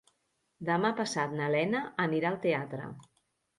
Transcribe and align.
Demà 0.69 0.91
passat 1.01 1.35
na 1.41 1.51
Lena 1.57 1.83
anirà 2.07 2.35
al 2.35 2.43
teatre. 2.49 2.91